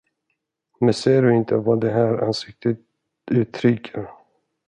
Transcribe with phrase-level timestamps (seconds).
[0.79, 2.77] Men ser du inte vad det här ansiktet
[3.31, 4.09] uttrycker?